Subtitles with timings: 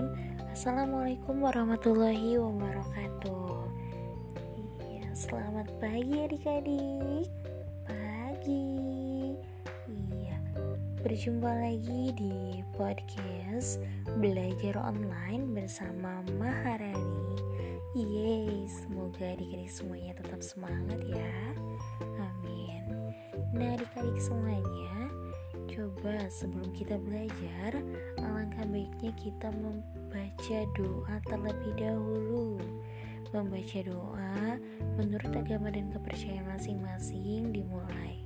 [0.00, 3.52] Bismillahirrahmanirrahim Assalamualaikum warahmatullahi wabarakatuh.
[4.80, 7.28] Iya, selamat pagi adik-adik.
[7.84, 8.72] Pagi.
[9.92, 10.36] Iya,
[11.04, 13.84] berjumpa lagi di podcast
[14.16, 17.36] Belajar Online bersama Maharani.
[17.92, 21.32] Yeay, semoga adik-adik semuanya tetap semangat ya.
[22.00, 23.12] Amin.
[23.52, 25.12] Nah adik-adik semuanya
[25.70, 27.78] Coba sebelum kita belajar
[28.18, 32.58] Alangkah baiknya kita membaca doa terlebih dahulu.
[33.30, 34.58] Membaca doa
[34.98, 38.18] menurut agama dan kepercayaan masing-masing dimulai.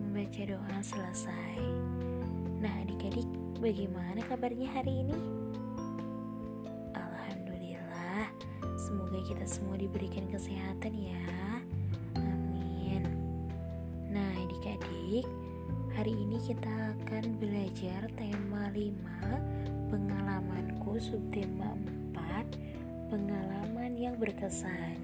[0.00, 1.60] Membaca doa selesai.
[2.64, 3.28] Nah adik-adik
[3.60, 5.43] bagaimana kabarnya hari ini?
[9.24, 11.24] Kita semua diberikan kesehatan ya.
[14.64, 15.28] Adik-adik,
[15.92, 21.76] hari ini kita akan belajar tema 5 Pengalamanku subtema
[22.16, 24.96] 4 Pengalaman yang berkesan.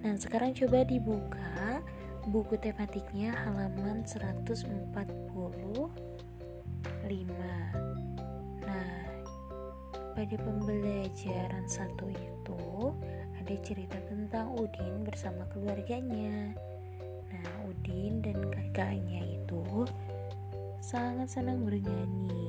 [0.00, 1.84] Nah sekarang coba dibuka
[2.32, 4.64] buku tematiknya halaman 145
[8.64, 8.96] Nah
[10.16, 12.96] pada pembelajaran satu itu
[13.44, 16.56] ada cerita tentang Udin bersama keluarganya
[17.84, 19.84] Udin dan kakaknya itu
[20.80, 22.48] sangat senang bernyanyi.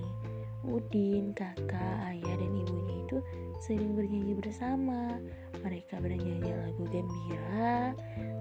[0.63, 3.17] Udin, kakak, ayah, dan ibunya itu
[3.59, 5.19] sering bernyanyi bersama.
[5.59, 7.91] Mereka bernyanyi lagu gembira,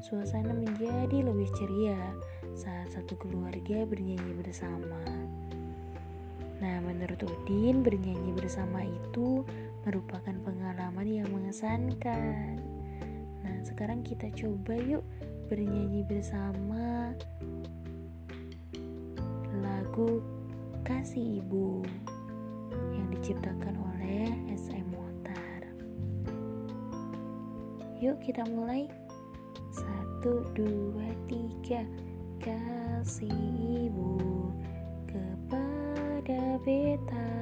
[0.03, 1.99] suasana menjadi lebih ceria
[2.55, 5.03] saat satu keluarga bernyanyi bersama.
[6.63, 9.43] Nah, menurut Udin, bernyanyi bersama itu
[9.85, 12.57] merupakan pengalaman yang mengesankan.
[13.45, 15.05] Nah, sekarang kita coba yuk
[15.53, 17.13] bernyanyi bersama
[19.61, 20.25] lagu
[20.85, 21.85] Kasih Ibu
[22.97, 25.61] yang diciptakan oleh SM Motar.
[28.01, 28.89] Yuk kita mulai.
[29.73, 31.85] Satu, dua, tiga.
[32.41, 33.33] Kasih
[33.89, 34.17] Ibu
[35.09, 37.34] kepada beta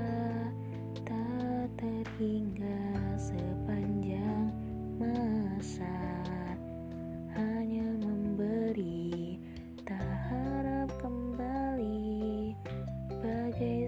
[2.23, 2.79] terhingga
[3.19, 4.55] sepanjang
[4.95, 6.03] masa.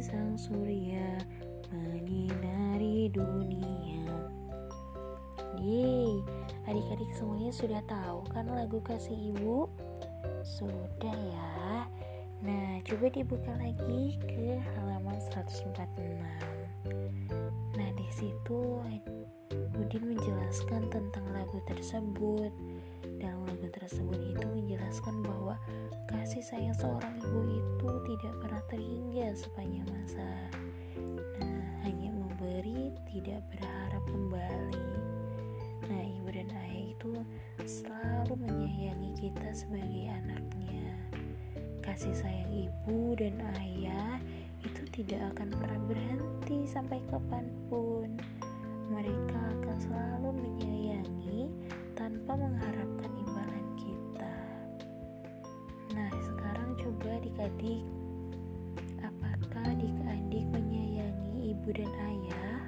[0.05, 1.17] sang surya
[1.73, 4.05] menyinari dunia.
[5.57, 6.21] Yeay,
[6.69, 9.65] adik-adik semuanya sudah tahu kan lagu Kasih Ibu?
[10.45, 11.89] Sudah ya.
[12.45, 17.64] Nah, coba dibuka lagi ke halaman 146.
[18.05, 18.85] Di situ
[19.75, 22.53] Udin menjelaskan tentang lagu tersebut.
[23.19, 25.59] Dalam lagu tersebut itu menjelaskan bahwa
[26.11, 30.31] kasih sayang seorang ibu itu tidak pernah terhingga sepanjang masa.
[31.43, 34.93] Nah, hanya memberi, tidak berharap kembali.
[35.91, 37.13] Nah, ibu dan ayah itu
[37.67, 40.91] selalu menyayangi kita sebagai anaknya.
[41.83, 44.23] Kasih sayang ibu dan ayah
[44.65, 48.09] itu tidak akan pernah berhenti sampai kapan pun.
[48.89, 51.53] Mereka akan selalu menyayangi
[51.93, 54.37] tanpa mengharapkan imbalan kita.
[55.93, 57.85] Nah, sekarang coba adik-adik,
[59.05, 62.61] apakah adik-adik menyayangi ibu dan ayah?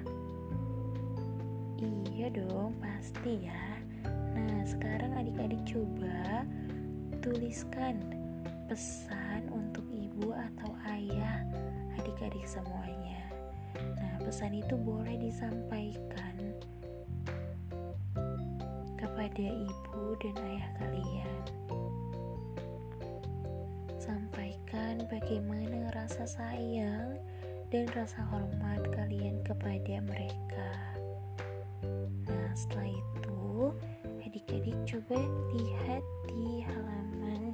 [2.17, 3.65] Iya dong, pasti ya.
[4.33, 6.45] Nah, sekarang adik-adik coba
[7.21, 8.01] tuliskan
[8.67, 11.45] pesan untuk ibu atau ayah
[12.17, 13.29] adik-adik semuanya.
[13.77, 16.33] Nah, pesan itu boleh disampaikan
[18.97, 21.41] kepada ibu dan ayah kalian.
[24.01, 27.21] Sampaikan bagaimana rasa sayang
[27.69, 30.73] dan rasa hormat kalian kepada mereka.
[32.25, 33.77] Nah, setelah itu,
[34.25, 35.21] adik-adik coba
[35.53, 37.53] lihat di halaman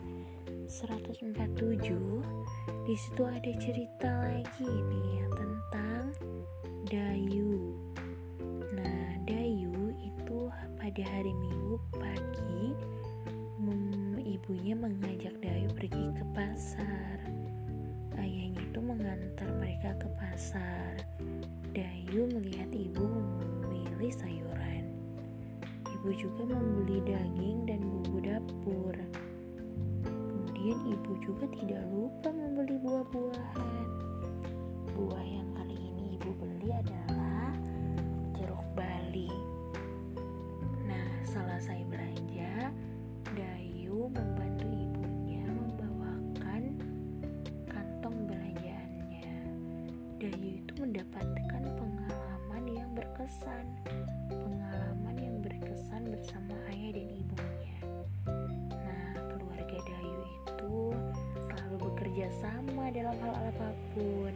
[0.74, 1.38] 147.
[2.90, 6.06] Di situ ada cerita lagi nih tentang
[6.90, 7.78] Dayu.
[8.74, 10.50] Nah, Dayu itu
[10.81, 12.74] pada hari Minggu pagi
[14.44, 17.16] ibunya mengajak Dayu pergi ke pasar.
[18.20, 21.00] Ayahnya itu mengantar mereka ke pasar.
[21.72, 23.08] Dayu melihat ibu
[23.64, 24.92] memilih sayuran.
[25.88, 28.96] Ibu juga membeli daging dan bumbu dapur.
[30.63, 33.88] Kemudian ibu juga tidak lupa membeli buah-buahan.
[34.95, 37.51] Buah yang kali ini ibu beli adalah
[38.31, 39.27] jeruk Bali.
[40.88, 42.71] Nah, selesai belanja,
[43.36, 46.80] Dayu membantu ibunya membawakan
[47.68, 49.36] kantong belanjaannya.
[50.15, 53.68] Dayu itu mendapatkan pengalaman yang berkesan,
[54.31, 57.52] pengalaman yang berkesan bersama ayah dan ibunya.
[62.21, 64.33] Apa pun.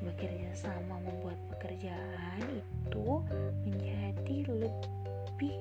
[0.00, 3.20] Bekerja sama membuat pekerjaan itu
[3.68, 5.56] menjadi lebih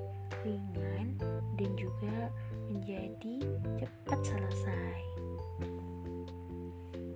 [0.48, 1.20] ringan
[1.60, 2.32] dan juga
[2.72, 3.44] menjadi
[3.82, 5.00] cepat selesai.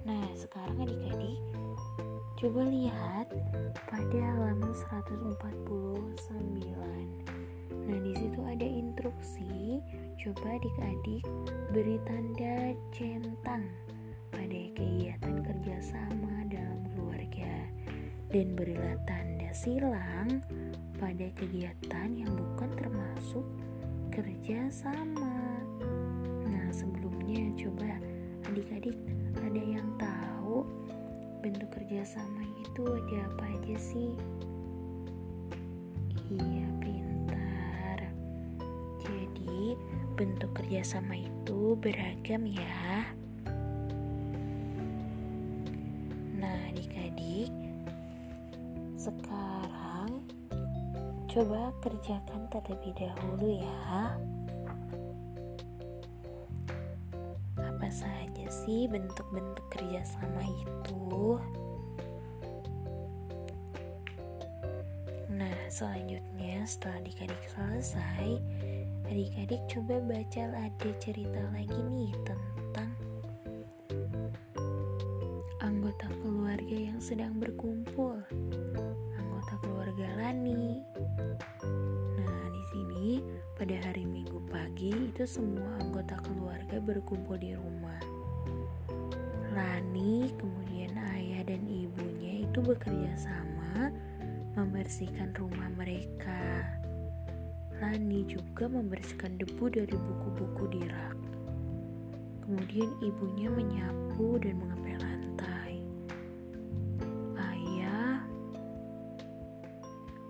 [0.04, 1.40] Nah sekarang adik-adik
[2.40, 3.28] coba lihat
[3.92, 5.36] pada halaman 149
[7.90, 9.84] nah di situ ada instruksi
[10.19, 11.24] coba adik-adik
[11.71, 13.63] beri tanda centang
[14.36, 17.63] pada kegiatan kerjasama dalam keluarga
[18.27, 20.44] dan berilah tanda silang
[21.00, 23.48] pada kegiatan yang bukan termasuk
[24.12, 25.63] kerjasama.
[26.51, 27.88] Nah sebelumnya coba
[28.51, 29.00] adik-adik
[29.39, 30.68] ada yang tahu
[31.39, 34.12] bentuk kerjasama itu ada apa aja sih?
[36.27, 36.68] Iya
[40.19, 43.07] bentuk kerjasama itu beragam ya.
[49.00, 50.27] Sekarang
[51.31, 54.12] coba kerjakan terlebih dahulu ya.
[57.56, 61.39] Apa saja sih bentuk-bentuk kerjasama itu?
[65.31, 68.36] Nah, selanjutnya setelah adik-adik selesai,
[69.10, 72.92] adik-adik coba baca ada cerita lagi nih tentang
[75.60, 78.22] anggota keluarga yang sedang berkumpul
[79.60, 80.80] keluarga Lani.
[82.16, 83.08] Nah, di sini
[83.58, 88.00] pada hari Minggu pagi itu semua anggota keluarga berkumpul di rumah.
[89.52, 93.92] Lani, kemudian ayah dan ibunya itu bekerja sama
[94.56, 96.09] membersihkan rumah mereka.
[97.90, 101.18] Lani juga membersihkan debu dari buku-buku di rak.
[102.46, 104.80] Kemudian ibunya menyapu dan mengepel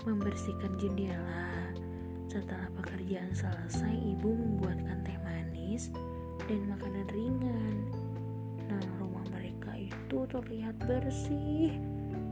[0.09, 1.69] membersihkan jendela.
[2.29, 5.93] Setelah pekerjaan selesai, ibu membuatkan teh manis
[6.45, 7.77] dan makanan ringan.
[8.69, 11.73] Nah, rumah mereka itu terlihat bersih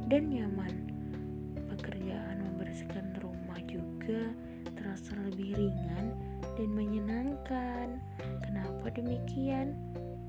[0.10, 0.74] dan nyaman.
[1.74, 4.34] Pekerjaan membersihkan rumah juga
[4.98, 6.18] terasa lebih ringan
[6.58, 8.02] dan menyenangkan.
[8.42, 9.78] Kenapa demikian?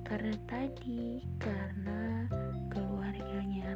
[0.04, 2.28] Karena tadi, karena
[2.68, 3.72] keluarganya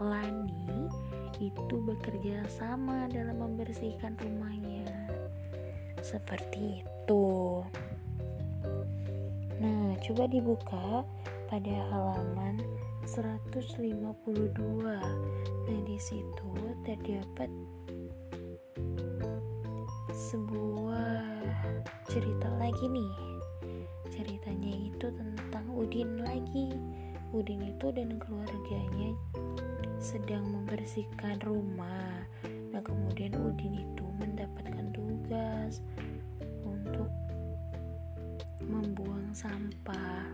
[0.00, 0.88] Lani
[1.36, 4.88] itu bekerja sama dalam membersihkan rumahnya.
[6.00, 7.60] Seperti itu.
[9.60, 11.04] Nah, coba dibuka
[11.52, 12.64] pada halaman
[13.04, 14.56] 152.
[15.68, 16.52] Nah, di situ
[16.88, 17.52] terdapat
[20.20, 21.24] sebuah
[22.04, 23.14] cerita lagi nih.
[24.12, 26.76] Ceritanya itu tentang Udin lagi.
[27.32, 29.16] Udin itu dan keluarganya
[29.96, 32.28] sedang membersihkan rumah.
[32.68, 35.80] Nah, kemudian Udin itu mendapatkan tugas
[36.68, 37.08] untuk
[38.68, 40.28] membuang sampah.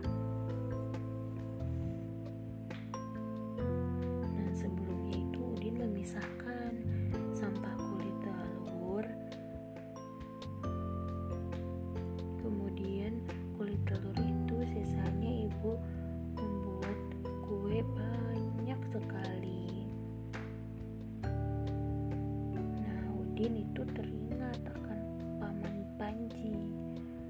[23.37, 24.99] Udin itu teringat akan
[25.37, 26.57] Paman Panji.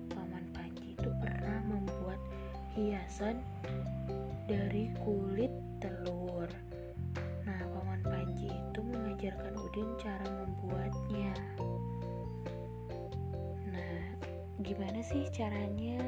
[0.07, 2.15] Paman Panji itu pernah membuat
[2.71, 3.43] hiasan
[4.47, 5.51] dari kulit
[5.83, 6.47] telur.
[7.43, 11.35] Nah, Paman Panji itu mengajarkan Udin cara membuatnya.
[13.67, 13.99] Nah,
[14.63, 15.99] gimana sih caranya?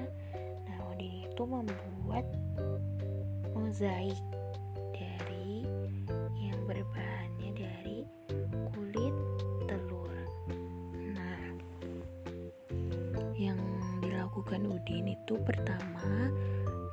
[0.63, 2.23] Nah, Udin itu membuat
[3.51, 4.15] mozaik
[14.89, 16.33] Udin itu pertama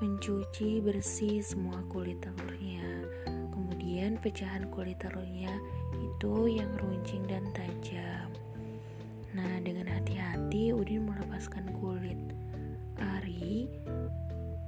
[0.04, 2.84] mencuci bersih semua kulit telurnya.
[3.24, 5.48] Kemudian pecahan kulit telurnya
[5.96, 8.28] itu yang runcing dan tajam.
[9.32, 12.20] Nah dengan hati-hati Udin melepaskan kulit
[13.00, 13.64] ari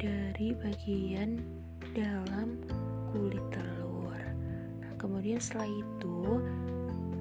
[0.00, 1.44] dari bagian
[1.92, 2.64] dalam
[3.12, 4.16] kulit telur.
[4.80, 6.40] Nah kemudian setelah itu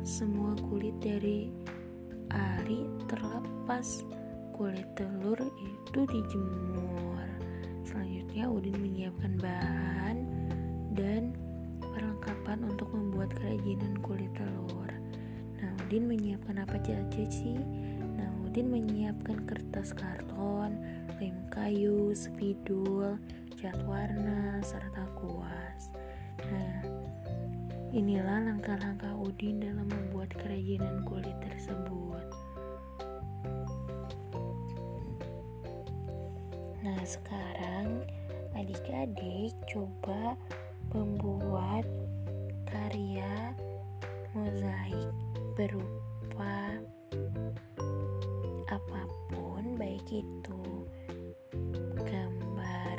[0.08, 1.52] semua kulit dari
[2.32, 4.08] ari terlepas
[4.58, 7.30] kulit telur itu dijemur.
[7.86, 10.18] Selanjutnya Udin menyiapkan bahan
[10.98, 11.38] dan
[11.78, 14.90] perlengkapan untuk membuat kerajinan kulit telur.
[15.62, 17.62] Nah, Udin menyiapkan apa saja sih?
[18.18, 20.74] Nah, Udin menyiapkan kertas karton,
[21.22, 23.22] lem kayu, spidol,
[23.62, 25.94] cat warna, serta kuas.
[26.50, 26.82] Nah,
[27.94, 32.26] inilah langkah-langkah Udin dalam membuat kerajinan kulit tersebut.
[36.88, 38.08] Nah, sekarang
[38.56, 40.40] adik-adik coba
[40.96, 41.84] membuat
[42.64, 43.52] karya
[44.32, 45.12] mozaik
[45.60, 46.80] berupa
[48.72, 50.64] apa pun baik itu
[52.08, 52.98] gambar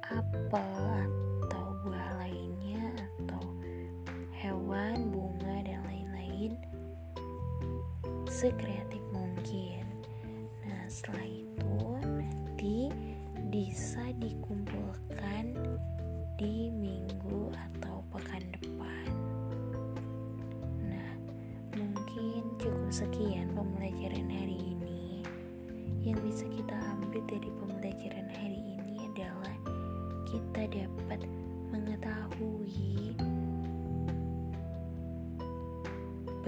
[0.00, 1.04] apel
[1.44, 3.44] atau buah lainnya atau
[4.40, 6.56] hewan, bunga dan lain-lain
[8.24, 8.89] sekreatif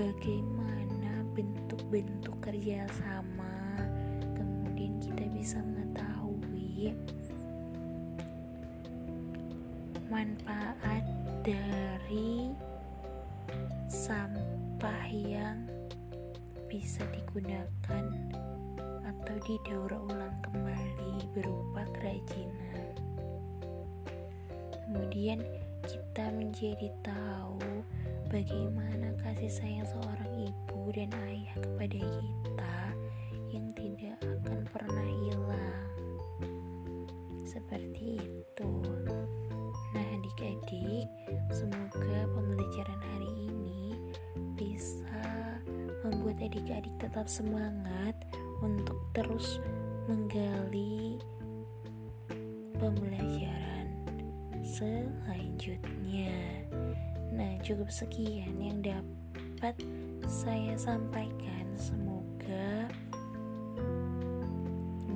[0.02, 3.78] bagaimana bentuk-bentuk kerjasama,
[4.34, 6.90] kemudian kita bisa mengetahui
[10.10, 11.06] manfaat
[11.46, 12.50] dari
[13.86, 15.70] sampah yang
[16.66, 18.04] bisa digunakan
[19.06, 22.90] atau didaur ulang kembali berupa kerajinan.
[24.82, 25.46] Kemudian
[25.86, 27.86] kita menjadi tahu
[28.32, 32.76] bagaimana kasih sayang seorang ibu dan ayah kepada kita
[33.52, 35.92] yang tidak akan pernah hilang.
[37.44, 38.72] Seperti itu
[39.92, 41.12] adik-adik,
[41.52, 44.00] semoga pembelajaran hari ini
[44.56, 45.60] bisa
[46.00, 48.16] membuat adik-adik tetap semangat
[48.64, 49.60] untuk terus
[50.08, 51.20] menggali
[52.80, 53.92] pembelajaran
[54.64, 56.32] selanjutnya.
[57.32, 59.74] Nah, cukup sekian yang dapat
[60.28, 61.64] saya sampaikan.
[61.80, 62.92] Semoga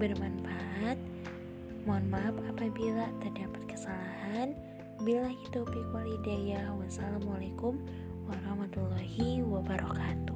[0.00, 0.96] bermanfaat.
[1.84, 4.56] Mohon maaf apabila terdapat kesalahan.
[5.04, 6.72] Bila taufiq walidayah.
[6.80, 7.76] Wassalamualaikum
[8.24, 10.35] warahmatullahi wabarakatuh.